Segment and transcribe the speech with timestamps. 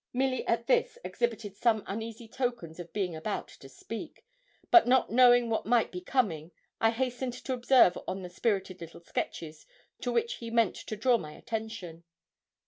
[0.13, 4.25] Milly at this exhibited some uneasy tokens of being about to speak,
[4.71, 9.01] but not knowing what might be coming, I hastened to observe on the spirited little
[9.01, 9.67] sketches
[10.01, 12.03] to which he meant to draw my attention.